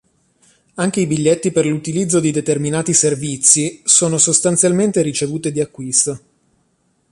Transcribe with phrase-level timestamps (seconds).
[0.77, 6.21] Anche i biglietti per l'utilizzo di determinati servizi sono sostanzialmente ricevute di acquisto.